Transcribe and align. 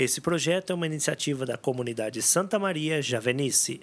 Esse 0.00 0.18
projeto 0.22 0.70
é 0.70 0.74
uma 0.74 0.86
iniciativa 0.86 1.44
da 1.44 1.58
comunidade 1.58 2.22
Santa 2.22 2.58
Maria 2.58 3.02
Javenice. 3.02 3.82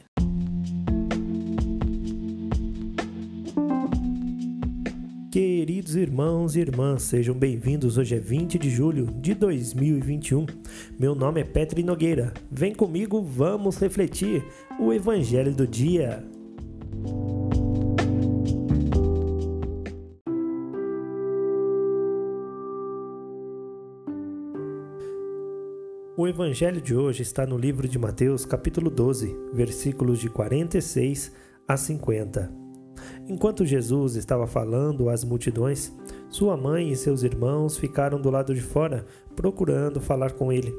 Queridos 5.32 5.96
irmãos 5.96 6.56
e 6.56 6.62
irmãs, 6.62 7.04
sejam 7.04 7.36
bem-vindos. 7.36 8.00
Hoje 8.00 8.16
é 8.16 8.20
20 8.20 8.58
de 8.58 8.68
julho 8.72 9.06
de 9.22 9.36
2021. 9.36 10.48
Meu 11.00 11.14
nome 11.14 11.42
é 11.42 11.44
Petri 11.44 11.84
Nogueira. 11.84 12.34
Vem 12.50 12.74
comigo, 12.74 13.22
vamos 13.22 13.78
refletir 13.78 14.44
o 14.80 14.92
Evangelho 14.92 15.54
do 15.54 15.68
Dia. 15.68 16.24
O 26.20 26.28
evangelho 26.28 26.82
de 26.82 26.96
hoje 26.96 27.22
está 27.22 27.46
no 27.46 27.56
livro 27.56 27.88
de 27.88 28.00
Mateus, 28.00 28.44
capítulo 28.44 28.90
12, 28.90 29.38
versículos 29.54 30.18
de 30.18 30.28
46 30.28 31.32
a 31.68 31.78
50. 31.78 32.52
Enquanto 33.28 33.64
Jesus 33.64 34.16
estava 34.16 34.48
falando 34.48 35.10
às 35.10 35.24
multidões, 35.24 35.96
sua 36.28 36.58
mãe 36.58 36.90
e 36.92 36.96
seus 36.96 37.22
irmãos 37.22 37.78
ficaram 37.78 38.20
do 38.20 38.32
lado 38.32 38.56
de 38.56 38.62
fora, 38.62 39.06
procurando 39.36 40.02
falar 40.02 40.32
com 40.32 40.52
ele. 40.52 40.74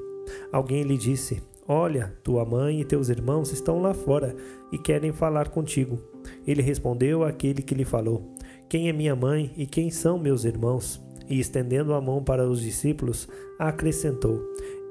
Alguém 0.50 0.82
lhe 0.82 0.98
disse: 0.98 1.40
Olha, 1.68 2.12
tua 2.24 2.44
mãe 2.44 2.80
e 2.80 2.84
teus 2.84 3.08
irmãos 3.08 3.52
estão 3.52 3.80
lá 3.80 3.94
fora 3.94 4.34
e 4.72 4.76
querem 4.76 5.12
falar 5.12 5.50
contigo. 5.50 6.00
Ele 6.44 6.62
respondeu 6.62 7.22
àquele 7.22 7.62
que 7.62 7.76
lhe 7.76 7.84
falou: 7.84 8.34
Quem 8.68 8.88
é 8.88 8.92
minha 8.92 9.14
mãe 9.14 9.52
e 9.56 9.66
quem 9.68 9.88
são 9.88 10.18
meus 10.18 10.44
irmãos? 10.44 11.00
E 11.30 11.38
estendendo 11.38 11.92
a 11.92 12.00
mão 12.00 12.24
para 12.24 12.48
os 12.48 12.60
discípulos, 12.60 13.28
acrescentou: 13.58 14.42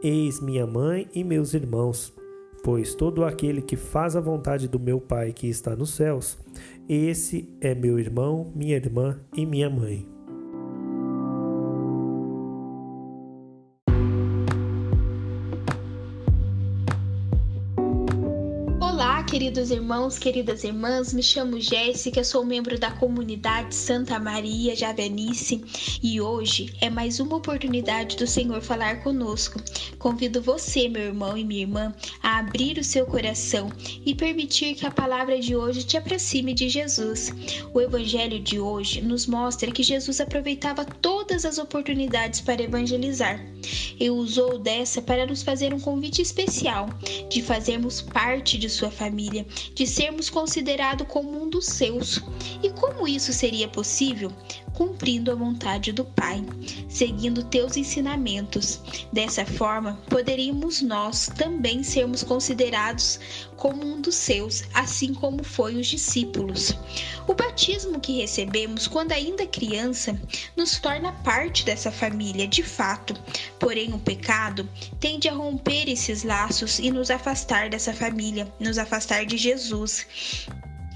Eis 0.04 0.40
minha 0.40 0.68
mãe 0.68 1.08
e 1.14 1.24
meus 1.24 1.54
irmãos. 1.54 2.14
Pois 2.64 2.94
todo 2.94 3.24
aquele 3.24 3.62
que 3.62 3.76
faz 3.76 4.16
a 4.16 4.22
vontade 4.22 4.68
do 4.68 4.80
meu 4.80 5.00
Pai 5.00 5.32
que 5.32 5.48
está 5.48 5.76
nos 5.76 5.92
céus, 5.92 6.38
esse 6.88 7.50
é 7.62 7.74
meu 7.74 7.98
irmão, 7.98 8.52
minha 8.56 8.76
irmã 8.76 9.20
e 9.36 9.46
minha 9.46 9.70
mãe. 9.70 10.17
Queridos 19.28 19.72
irmãos, 19.72 20.18
queridas 20.18 20.64
irmãs, 20.64 21.14
me 21.14 21.22
chamo 21.22 21.60
Jéssica, 21.60 22.24
sou 22.24 22.46
membro 22.46 22.80
da 22.80 22.92
comunidade 22.92 23.76
Santa 23.76 24.18
Maria 24.18 24.74
Javenice 24.74 25.62
e 26.02 26.22
hoje 26.22 26.74
é 26.80 26.90
mais 26.90 27.20
uma 27.20 27.36
oportunidade 27.36 28.16
do 28.16 28.26
Senhor 28.26 28.62
falar 28.62 29.04
conosco. 29.04 29.62
Convido 30.00 30.42
você, 30.42 30.88
meu 30.88 31.02
irmão 31.02 31.38
e 31.38 31.44
minha 31.44 31.64
irmã, 31.64 31.94
a 32.24 32.40
abrir 32.40 32.78
o 32.78 32.84
seu 32.84 33.06
coração 33.06 33.70
e 34.06 34.16
permitir 34.16 34.76
que 34.76 34.86
a 34.86 34.92
palavra 34.92 35.38
de 35.38 35.58
hoje 35.58 35.84
te 35.84 35.98
aproxime 35.98 36.54
de 36.54 36.70
Jesus. 36.70 37.34
O 37.74 37.82
evangelho 37.82 38.40
de 38.40 38.62
hoje 38.62 39.02
nos 39.02 39.28
mostra 39.28 39.72
que 39.72 39.84
Jesus 39.84 40.22
aproveitava 40.22 40.86
todas 40.86 41.44
as 41.44 41.58
oportunidades 41.58 42.40
para 42.40 42.64
evangelizar 42.64 43.46
e 44.00 44.10
usou 44.10 44.58
dessa 44.58 45.02
para 45.02 45.26
nos 45.26 45.44
fazer 45.44 45.74
um 45.74 45.80
convite 45.80 46.22
especial 46.22 46.88
de 47.30 47.42
fazermos 47.42 48.02
parte 48.02 48.58
de 48.58 48.70
sua 48.70 48.90
família 48.90 49.17
família, 49.18 49.48
de 49.74 49.88
sermos 49.88 50.30
considerados 50.30 51.08
como 51.08 51.42
um 51.42 51.50
dos 51.50 51.66
seus. 51.66 52.22
E 52.62 52.70
como 52.70 53.08
isso 53.08 53.34
seria 53.34 53.68
possível? 53.68 54.32
Cumprindo 54.74 55.32
a 55.32 55.36
vontade 55.36 55.92
do 55.92 56.06
Pai, 56.06 56.46
seguindo 56.88 57.44
teus 57.44 57.76
ensinamentos. 57.76 58.80
Dessa 59.12 59.44
forma, 59.44 60.00
poderíamos 60.08 60.84
nós 60.84 61.28
também 61.36 61.82
sermos 61.82 62.22
considerados 62.22 63.20
como 63.56 63.84
um 63.84 64.00
dos 64.00 64.14
seus, 64.14 64.64
assim 64.72 65.16
como 65.16 65.44
foi 65.44 65.76
os 65.76 65.88
discípulos. 65.88 66.78
O 67.28 67.34
batismo 67.34 68.00
que 68.00 68.22
recebemos 68.22 68.88
quando 68.88 69.14
ainda 69.14 69.48
criança 69.48 70.20
nos 70.56 70.78
torna 70.80 71.12
parte 71.12 71.66
dessa 71.66 71.92
família, 71.92 72.48
de 72.48 72.62
fato. 72.62 73.16
Porém, 73.60 73.94
o 73.94 74.00
pecado 74.00 74.70
tende 75.00 75.28
a 75.28 75.34
romper 75.34 75.90
esses 75.90 76.24
laços 76.24 76.78
e 76.78 76.92
nos 76.92 77.10
afastar 77.10 77.68
dessa 77.70 77.92
família, 77.92 78.48
nos 78.60 78.78
afastar 78.78 79.07
de 79.26 79.38
Jesus. 79.38 80.06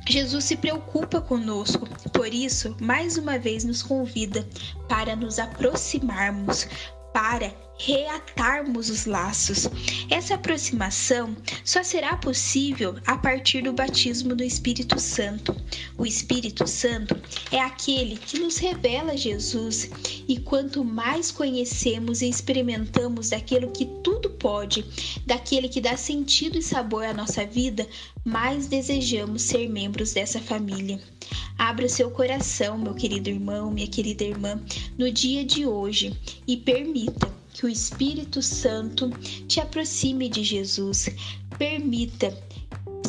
Jesus 0.07 0.43
se 0.43 0.57
preocupa 0.57 1.21
conosco, 1.21 1.87
por 2.11 2.33
isso, 2.33 2.75
mais 2.81 3.17
uma 3.17 3.37
vez 3.37 3.63
nos 3.63 3.81
convida 3.81 4.47
para 4.89 5.15
nos 5.15 5.39
aproximarmos, 5.39 6.67
para 7.13 7.53
reatarmos 7.77 8.89
os 8.89 9.05
laços. 9.05 9.67
Essa 10.09 10.35
aproximação 10.35 11.35
só 11.65 11.83
será 11.83 12.15
possível 12.15 12.95
a 13.07 13.17
partir 13.17 13.63
do 13.63 13.73
batismo 13.73 14.35
do 14.35 14.43
Espírito 14.43 14.99
Santo. 14.99 15.55
O 15.97 16.05
Espírito 16.05 16.67
Santo 16.67 17.19
é 17.51 17.59
aquele 17.59 18.17
que 18.17 18.39
nos 18.39 18.57
revela 18.57 19.17
Jesus, 19.17 19.89
e 20.27 20.39
quanto 20.39 20.83
mais 20.83 21.31
conhecemos 21.31 22.21
e 22.21 22.29
experimentamos 22.29 23.29
daquilo 23.29 23.71
que 23.71 23.85
tudo 24.03 24.29
pode, 24.29 24.85
daquele 25.25 25.67
que 25.67 25.81
dá 25.81 25.97
sentido 25.97 26.57
e 26.57 26.61
sabor 26.61 27.05
à 27.05 27.13
nossa 27.13 27.45
vida, 27.45 27.87
mais 28.23 28.67
desejamos 28.67 29.41
ser 29.41 29.67
membros 29.67 30.13
dessa 30.13 30.39
família. 30.39 30.99
Abra 31.57 31.87
seu 31.87 32.09
coração, 32.09 32.77
meu 32.77 32.93
querido 32.93 33.29
irmão, 33.29 33.71
minha 33.71 33.87
querida 33.87 34.23
irmã, 34.23 34.61
no 34.97 35.11
dia 35.11 35.45
de 35.45 35.65
hoje 35.65 36.13
e 36.47 36.57
permita 36.57 37.31
que 37.53 37.65
o 37.65 37.69
Espírito 37.69 38.41
Santo 38.41 39.09
te 39.47 39.59
aproxime 39.59 40.29
de 40.29 40.43
Jesus. 40.43 41.09
Permita 41.57 42.35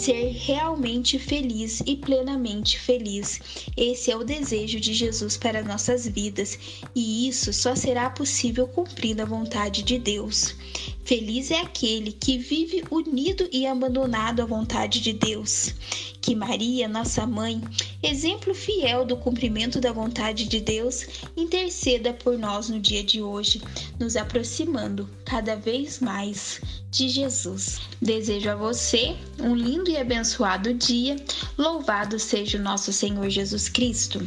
ser 0.02 0.32
realmente 0.32 1.19
feliz 1.19 1.81
e 1.86 1.97
plenamente 1.97 2.78
feliz. 2.78 3.41
Esse 3.76 4.10
é 4.10 4.16
o 4.16 4.25
desejo 4.25 4.81
de 4.81 4.92
Jesus 4.92 5.36
para 5.36 5.62
nossas 5.62 6.08
vidas 6.08 6.58
e 6.94 7.28
isso 7.28 7.52
só 7.52 7.76
será 7.76 8.10
possível 8.10 8.66
cumprindo 8.66 9.22
a 9.22 9.26
vontade 9.26 9.82
de 9.82 9.98
Deus. 9.98 10.56
Feliz 11.04 11.50
é 11.50 11.60
aquele 11.60 12.12
que 12.12 12.38
vive 12.38 12.84
unido 12.90 13.48
e 13.52 13.66
abandonado 13.66 14.40
à 14.40 14.46
vontade 14.46 15.00
de 15.00 15.12
Deus. 15.12 15.74
Que 16.20 16.34
Maria, 16.34 16.86
nossa 16.86 17.26
mãe, 17.26 17.60
exemplo 18.00 18.54
fiel 18.54 19.04
do 19.04 19.16
cumprimento 19.16 19.80
da 19.80 19.92
vontade 19.92 20.46
de 20.46 20.60
Deus, 20.60 21.06
interceda 21.36 22.12
por 22.12 22.38
nós 22.38 22.68
no 22.68 22.78
dia 22.78 23.02
de 23.02 23.20
hoje, 23.20 23.60
nos 23.98 24.16
aproximando 24.16 25.08
cada 25.24 25.56
vez 25.56 25.98
mais 25.98 26.60
de 26.90 27.08
Jesus. 27.08 27.80
Desejo 28.00 28.50
a 28.50 28.54
você 28.54 29.16
um 29.40 29.56
lindo 29.56 29.90
e 29.90 29.96
abençoado 29.96 30.72
dia. 30.72 31.16
Louvado 31.58 32.19
seja 32.19 32.58
o 32.58 32.62
nosso 32.62 32.92
Senhor 32.92 33.28
Jesus 33.28 33.69
Cristo. 33.69 34.26